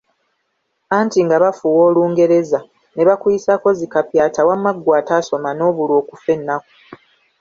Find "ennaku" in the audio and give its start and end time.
6.37-6.71